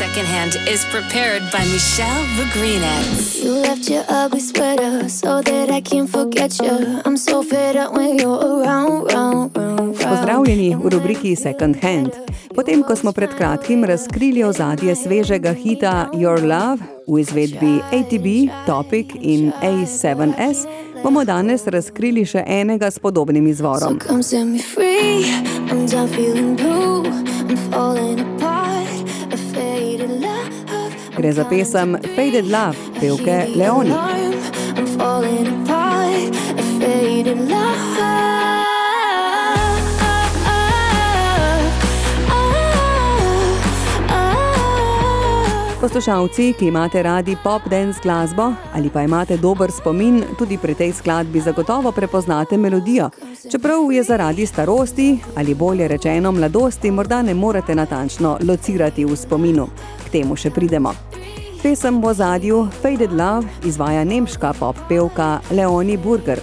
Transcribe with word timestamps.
Secondhand 0.00 0.56
is 0.66 0.86
prepared 0.86 1.42
by 1.52 1.58
Michelle 1.58 2.24
Vugrinets. 2.32 3.44
You 3.44 3.52
left 3.52 3.90
your 3.90 4.02
ugly 4.08 4.40
sweater 4.40 5.06
so 5.10 5.42
that 5.42 5.68
I 5.68 5.82
can't 5.82 6.08
forget 6.08 6.58
you. 6.58 7.02
I'm 7.04 7.18
so 7.18 7.42
fed 7.42 7.76
up 7.76 7.92
when 7.92 8.18
you're 8.18 8.40
around, 8.40 9.12
round, 9.12 9.54
round, 9.54 10.00
Pozdravljeni 10.00 10.74
v 10.74 10.88
rubriki 10.88 11.36
Second 11.36 11.76
Hand. 11.82 12.16
Potem, 12.56 12.82
ko 12.82 12.96
smo 12.96 13.12
pred 13.12 13.36
kratkim 13.36 13.84
razkrili 13.84 14.44
ozadje 14.44 14.96
svežega 14.96 15.52
hita 15.52 16.08
Your 16.16 16.40
Love 16.40 16.80
v 17.06 17.20
izvedbi 17.20 17.82
ATB, 17.92 18.48
Topic 18.66 19.12
in 19.20 19.52
A7S, 19.60 20.64
bomo 21.02 21.24
danes 21.24 21.66
razkrili 21.66 22.24
še 22.24 22.44
enega 22.48 22.90
s 22.90 22.98
podobnim 22.98 23.46
izvorom. 23.52 24.00
So 24.00 24.08
Gre 31.20 31.32
za 31.32 31.44
pesem 31.44 31.98
Faded 32.16 32.44
Love, 32.44 32.76
pevke 33.00 33.46
Leoni. 33.54 33.90
I'm 33.90 34.86
falling 34.86 35.46
apart. 35.46 35.59
Poslušalci, 45.90 46.52
ki 46.54 46.66
imate 46.70 47.02
radi 47.02 47.34
pop 47.42 47.64
dance 47.66 47.98
glasbo 48.02 48.52
ali 48.74 48.90
pa 48.90 49.02
imate 49.02 49.36
dober 49.36 49.72
spomin, 49.74 50.22
tudi 50.38 50.58
pri 50.58 50.74
tej 50.74 50.92
skladbi 50.92 51.40
zagotovo 51.40 51.90
prepoznate 51.92 52.56
melodijo. 52.56 53.08
Čeprav 53.50 53.90
je 53.92 54.02
zaradi 54.02 54.46
starosti 54.46 55.18
ali 55.36 55.54
bolje 55.54 55.88
rečeno 55.88 56.32
mladosti, 56.32 56.90
morda 56.90 57.22
ne 57.22 57.34
morete 57.34 57.74
natančno 57.74 58.38
locirati 58.48 59.04
v 59.04 59.16
spominu. 59.16 59.66
K 60.06 60.12
temu 60.12 60.36
še 60.36 60.50
pridemo. 60.50 60.94
Pesem 61.62 61.98
v 62.02 62.14
zadju 62.14 62.68
Faded 62.82 63.10
Love 63.12 63.48
izvaja 63.66 64.04
nemška 64.04 64.52
pop 64.60 64.76
pevka 64.88 65.40
Leoni 65.50 65.96
Burger. 65.96 66.38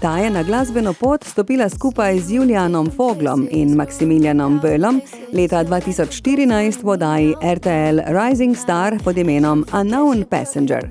Ta 0.00 0.18
je 0.18 0.30
na 0.30 0.42
glasbeno 0.42 0.92
pot 0.92 1.24
stopila 1.24 1.68
skupaj 1.68 2.18
z 2.18 2.30
Julianom 2.30 2.90
Foglom 2.96 3.48
in 3.50 3.74
Maximilianom 3.74 4.60
Böllom 4.60 5.00
leta 5.32 5.64
2014 5.64 6.82
v 6.82 6.88
oddaji 6.88 7.34
RTL 7.42 8.00
Rising 8.06 8.56
Star 8.56 8.98
pod 9.04 9.18
imenom 9.18 9.64
Unknown 9.72 10.24
Passenger. 10.24 10.88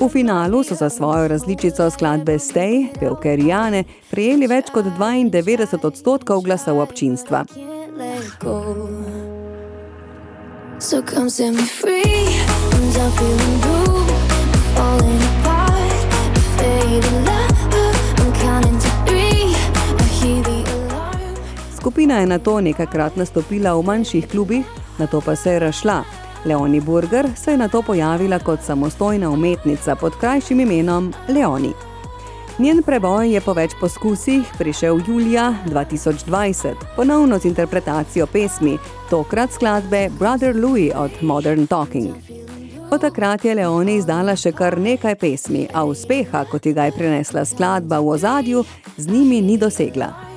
V 0.00 0.08
finalu 0.08 0.62
so 0.62 0.74
za 0.74 0.90
svojo 0.90 1.28
različico 1.28 1.90
skladbe 1.90 2.38
Stay, 2.38 2.86
pevke 3.00 3.36
Rijane, 3.36 3.84
prejeli 4.10 4.46
več 4.46 4.70
kot 4.72 4.84
92 4.98 5.84
odstotkov 5.84 6.40
glasov 6.42 6.80
občinstva. 6.80 7.44
So 10.80 11.02
come 11.02 11.28
set 11.28 11.54
me 11.54 11.62
free. 11.62 12.38
I'm 12.98 13.10
feeling 13.12 13.60
blue. 13.60 13.87
Skupina 21.78 22.18
je 22.18 22.26
na 22.26 22.38
to 22.38 22.60
nekajkrat 22.60 23.16
nastopila 23.16 23.76
v 23.78 23.82
manjših 23.86 24.26
klubih, 24.28 24.66
na 24.98 25.06
to 25.06 25.20
pa 25.20 25.36
se 25.36 25.52
je 25.52 25.58
razšla. 25.58 26.02
Leoni 26.44 26.80
Burger 26.80 27.30
se 27.36 27.50
je 27.50 27.56
na 27.56 27.68
to 27.68 27.82
pojavila 27.82 28.38
kot 28.38 28.60
samostojna 28.62 29.30
umetnica 29.30 29.94
pod 29.96 30.16
krajšim 30.20 30.60
imenom 30.60 31.12
Leoni. 31.28 31.72
Njen 32.58 32.82
preboj 32.82 33.30
je 33.34 33.40
po 33.40 33.52
več 33.54 33.76
poskusih 33.80 34.42
prišel 34.58 34.98
julija 35.06 35.54
2020, 35.66 36.74
ponovno 36.96 37.38
z 37.38 37.44
interpretacijo 37.44 38.26
pesmi, 38.26 38.78
tokrat 39.10 39.52
skladbe 39.52 40.08
Brother 40.18 40.56
Louis 40.56 40.90
od 40.94 41.10
Modern 41.22 41.66
Talking. 41.66 42.14
Od 42.90 43.00
takrat 43.00 43.44
je 43.44 43.54
Leoni 43.54 44.00
izdala 44.00 44.34
še 44.36 44.50
kar 44.52 44.80
nekaj 44.80 45.14
pesmi, 45.14 45.68
a 45.72 45.84
uspeha, 45.84 46.44
kot 46.50 46.66
ga 46.66 46.88
je 46.88 46.96
prinesla 46.98 47.44
skladba 47.44 48.00
v 48.00 48.08
ozadju, 48.08 48.64
z 48.96 49.06
njimi 49.06 49.40
ni 49.40 49.58
dosegla. 49.58 50.27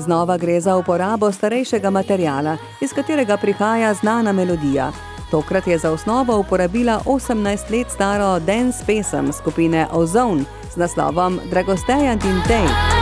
Znova 0.00 0.36
gre 0.36 0.60
za 0.60 0.76
uporabo 0.76 1.32
starejšega 1.32 1.90
materijala, 1.90 2.56
iz 2.80 2.92
katerega 2.92 3.36
prihaja 3.36 3.94
znana 3.94 4.32
melodija. 4.32 4.92
Tokrat 5.30 5.66
je 5.66 5.78
za 5.78 5.90
osnovo 5.92 6.38
uporabila 6.38 7.00
18 7.06 7.78
let 7.78 7.86
staro 7.90 8.38
dance 8.38 8.84
pesem 8.86 9.32
skupine 9.32 9.86
Ozone 9.92 10.44
z 10.74 10.76
naslovom 10.76 11.40
Dragosteja 11.50 12.16
Dintej. 12.16 13.00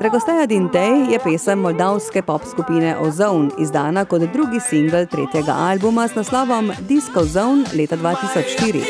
Dragosteja 0.00 0.46
Dintej 0.46 1.12
je 1.12 1.18
pesem 1.20 1.58
moldavske 1.60 2.22
pop 2.24 2.46
skupine 2.48 2.94
Ozone, 3.04 3.50
izdana 3.60 4.06
kot 4.08 4.22
drugi 4.32 4.60
singel 4.64 5.04
tretjega 5.06 5.52
albuma 5.52 6.08
s 6.08 6.16
naslovom 6.16 6.72
Disco 6.88 7.24
Zone 7.24 7.64
leta 7.76 7.96
2004. 8.00 8.80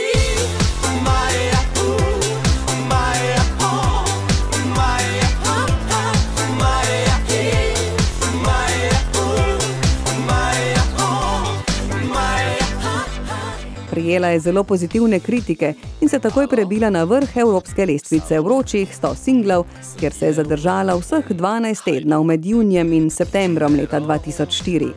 Prijela 13.90 14.28
je 14.28 14.40
zelo 14.40 14.64
pozitivne 14.64 15.20
kritike 15.20 15.74
in 16.00 16.08
se 16.08 16.18
takoj 16.18 16.46
prebila 16.48 16.90
na 16.90 17.04
vrh 17.04 17.36
evropske 17.36 17.86
lestvice 17.86 18.40
vročih 18.40 18.88
100 19.02 19.14
singlov, 19.14 19.64
kjer 20.00 20.12
se 20.12 20.26
je 20.26 20.32
zadržala 20.32 20.94
vseh 20.96 21.30
12 21.30 21.84
tednov 21.84 22.24
med 22.24 22.46
junijem 22.46 22.92
in 22.92 23.10
septembrom 23.10 23.74
leta 23.74 24.00
2004. 24.00 24.90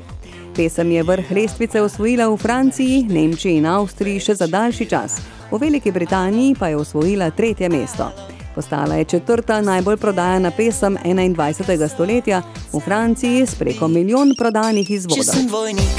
Pesem 0.56 0.92
je 0.92 1.04
vrh 1.04 1.32
lestvice 1.32 1.82
osvojila 1.82 2.28
v 2.30 2.38
Franciji, 2.38 3.04
Nemčiji 3.10 3.58
in 3.58 3.66
Avstriji 3.66 4.20
še 4.20 4.36
za 4.36 4.48
daljši 4.48 4.86
čas, 4.86 5.18
v 5.52 5.58
Veliki 5.58 5.92
Britaniji 5.92 6.56
pa 6.60 6.68
je 6.68 6.78
osvojila 6.78 7.32
tretje 7.32 7.70
mesto. 7.70 8.12
Postala 8.56 8.96
je 8.96 9.06
četrta 9.06 9.62
najbolj 9.62 9.98
prodajana 9.98 10.52
pesem 10.52 10.98
21. 11.04 11.88
stoletja 11.90 12.42
v 12.74 12.80
Franciji 12.80 13.46
s 13.46 13.56
preko 13.56 13.88
milijon 13.88 14.36
prodanih 14.38 14.88
Če 14.88 14.94
izvodov. 14.94 15.24
sem 15.24 15.48
dvojnik, 15.48 15.98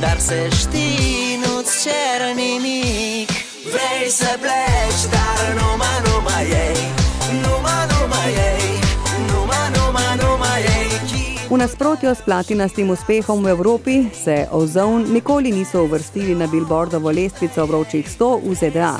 dar 0.00 0.20
se 0.20 0.44
nu-ți 0.44 1.27
cer 1.82 2.20
nimic 2.34 3.30
Vrei 3.72 4.10
să 4.10 4.30
pleci, 4.42 5.04
dar 5.14 5.44
numai, 5.58 5.98
numai 6.06 6.46
ei 6.66 6.80
Numai, 7.44 7.82
numai 7.92 8.30
ei 8.50 8.70
Numai, 9.30 9.66
numai, 9.76 10.10
numai 10.22 10.60
ei 10.76 10.90
V 11.48 11.56
nasprotju 11.56 12.14
s 12.14 12.20
platinastim 12.24 12.88
uspehom 12.88 13.42
v 13.42 13.48
Evropi 13.48 13.96
se 14.22 14.48
Ozone 14.50 15.04
nikoli 15.08 15.50
niso 15.50 15.82
uvrstili 15.82 16.34
na 16.34 16.46
Billboardovo 16.46 17.10
lestvico 17.10 17.66
vročih 17.66 18.06
100 18.18 18.40
v 18.44 18.54
ZDA. 18.54 18.94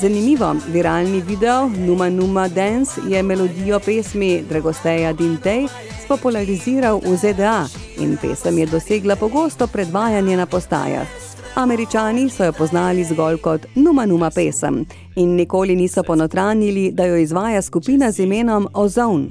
Zanimivo, 0.00 0.56
viralni 0.68 1.20
video 1.20 1.68
Numa 1.68 2.08
Numa 2.08 2.48
Dance 2.48 3.00
je 3.08 3.22
melodijo 3.22 3.78
pesmi 3.80 4.42
Dragosteja 4.48 5.12
Dintej 5.12 5.68
spopulariziral 6.04 7.00
v 7.04 7.16
ZDA 7.16 7.66
in 7.96 8.16
pesem 8.16 8.58
je 8.58 8.66
dosegla 8.66 9.16
pogosto 9.16 9.66
predvajanje 9.66 10.36
na 10.36 10.46
postajah. 10.46 11.23
Američani 11.54 12.30
so 12.30 12.44
jo 12.44 12.52
poznali 12.52 13.04
zgolj 13.04 13.36
kot 13.36 13.66
Numa 13.74 14.06
Numa 14.06 14.30
pesem 14.30 14.84
in 15.16 15.36
nikoli 15.36 15.76
niso 15.76 16.02
ponotranjili, 16.02 16.90
da 16.92 17.04
jo 17.04 17.16
izvaja 17.16 17.62
skupina 17.62 18.10
z 18.10 18.18
imenom 18.18 18.68
Ozone. 18.74 19.26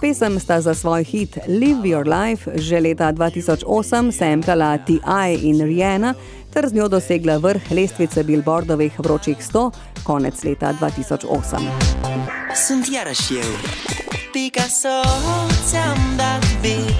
Pesem 0.00 0.40
sta 0.40 0.60
za 0.60 0.74
svoj 0.74 1.04
hit 1.04 1.38
Live 1.48 1.88
Your 1.88 2.08
Life 2.08 2.50
že 2.54 2.80
leta 2.80 3.12
2008 3.12 4.12
samplala 4.12 4.78
T.I. 4.78 5.34
in 5.42 5.60
Rihanna 5.60 6.14
ter 6.52 6.68
z 6.68 6.72
njo 6.72 6.88
dosegla 6.88 7.36
vrh 7.36 7.70
lestvice 7.70 8.22
Billboardovih 8.24 9.00
vročih 9.00 9.36
100 9.36 9.70
konec 10.04 10.42
leta 10.44 10.72
2008. 10.80 11.56
Sunt 12.66 12.86
iarăși 12.94 13.34
eu 13.34 13.50
Picasso 14.32 15.02
ți-am 15.68 15.98
dat 16.16 16.44
bip 16.62 16.96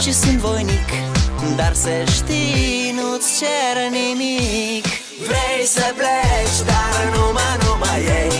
Și 0.00 0.12
sunt 0.12 0.38
voinic 0.38 1.15
Dar 1.56 1.74
să 1.74 1.90
știi, 2.06 2.94
nu-ți 2.98 3.28
cer 3.38 3.76
nimic. 3.98 4.86
Vrei 5.28 5.66
să 5.76 5.86
pleci, 5.98 6.58
dar 6.70 6.96
numai, 7.14 7.54
numai 7.64 8.00
ei. 8.20 8.36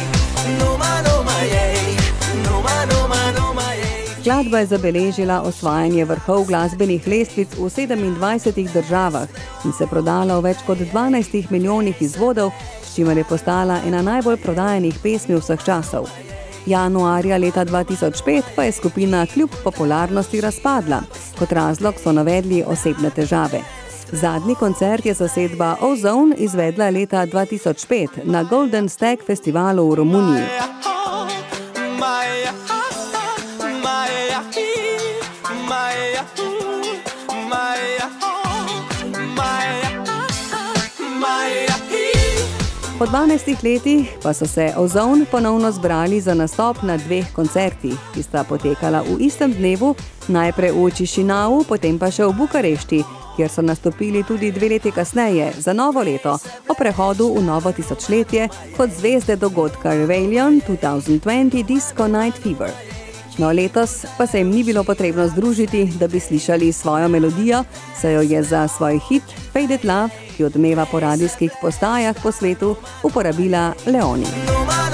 Numai, 0.60 0.98
numai 1.06 1.46
ei. 1.66 1.87
Numai, 2.46 2.82
numai 2.90 3.26
Skladba 4.26 4.58
je 4.58 4.66
zabeležila 4.66 5.43
osvajanje 5.46 6.04
vrhov 6.04 6.46
glasbenih 6.46 7.06
lestvic 7.06 7.54
v 7.54 7.70
27 7.70 8.72
državah 8.72 9.28
in 9.64 9.72
se 9.72 9.87
prodala 9.87 10.38
v 10.38 10.42
več 10.50 10.64
kot 10.66 10.78
12 10.78 11.46
milijonih 11.50 12.02
izvodov, 12.02 12.50
s 12.82 12.94
čimer 12.94 13.16
je 13.16 13.25
postala 13.25 13.78
ena 13.87 14.02
najbolj 14.02 14.42
prodajenih 14.42 14.99
pesmi 15.02 15.38
vseh 15.38 15.62
časov. 15.62 16.10
Januarja 16.66 17.36
leta 17.36 17.64
2005 17.64 18.42
pa 18.56 18.64
je 18.64 18.72
skupina 18.72 19.26
kljub 19.26 19.50
popularnosti 19.64 20.40
razpadla. 20.40 21.02
Kot 21.38 21.52
razlog 21.52 21.94
so 22.02 22.12
navedli 22.12 22.64
osebne 22.66 23.10
težave. 23.10 23.60
Zadnji 24.12 24.54
koncert 24.54 25.06
je 25.06 25.14
zasedba 25.14 25.76
Ozone 25.80 26.36
izvedla 26.36 26.90
leta 26.90 27.26
2005 27.26 28.08
na 28.24 28.42
Golden 28.42 28.88
Stag 28.88 29.18
festivalu 29.26 29.90
v 29.90 29.94
Romuniji. 29.94 30.44
Po 42.98 43.04
12 43.04 43.62
letih 43.62 44.08
pa 44.22 44.32
so 44.32 44.46
se 44.46 44.72
Ozone 44.76 45.25
ponovno 45.31 45.72
zbrali 45.72 46.20
za 46.20 46.34
nastop 46.34 46.82
na 46.82 46.96
dveh 46.96 47.32
koncertih, 47.32 47.94
ki 48.14 48.22
sta 48.22 48.44
potekala 48.44 49.02
v 49.02 49.20
istem 49.20 49.52
dnevu, 49.52 49.94
najprej 50.28 50.72
v 50.72 50.88
Čišinavu, 50.96 51.64
potem 51.69 51.98
pa 52.00 52.08
še 52.08 52.25
v 52.25 52.32
Bukarešti, 52.32 53.04
kjer 53.37 53.52
so 53.52 53.60
nastopili 53.60 54.25
tudi 54.25 54.48
dve 54.48 54.69
leti 54.69 54.90
kasneje 54.90 55.52
za 55.60 55.76
novo 55.76 56.00
leto, 56.00 56.38
o 56.69 56.75
prehodu 56.75 57.28
v 57.37 57.44
novo 57.44 57.72
tisočletje 57.72 58.48
kot 58.81 58.88
zvezde 58.88 59.37
dogodka 59.37 59.92
Rebellion 59.92 60.62
2020 60.64 61.69
Disco 61.69 62.08
Night 62.08 62.40
Fever. 62.40 62.95
No, 63.38 63.52
letos 63.52 64.06
pa 64.18 64.26
se 64.26 64.38
jim 64.38 64.50
ni 64.50 64.64
bilo 64.64 64.84
potrebno 64.84 65.28
združiti, 65.28 65.84
da 66.00 66.08
bi 66.08 66.20
slišali 66.20 66.72
svojo 66.72 67.08
melodijo, 67.08 67.64
saj 68.00 68.14
jo 68.14 68.20
je 68.20 68.42
za 68.42 68.68
svoj 68.68 69.00
hit 69.08 69.22
Faded 69.52 69.84
Love, 69.84 70.08
ki 70.36 70.44
odmeva 70.44 70.86
po 70.90 71.00
radijskih 71.00 71.52
postajah 71.60 72.16
po 72.22 72.32
svetu, 72.32 72.76
uporabila 73.02 73.72
Leoni. 73.86 74.85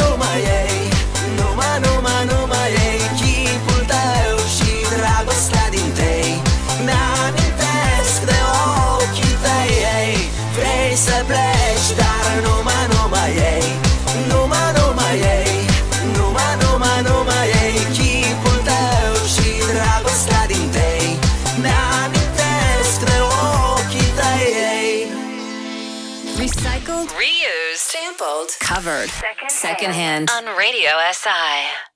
Reused, 27.10 27.76
sampled, 27.76 28.50
covered, 28.60 29.10
second 29.48 29.92
hand 29.92 30.30
on 30.30 30.44
Radio 30.56 30.90
SI. 31.12 31.91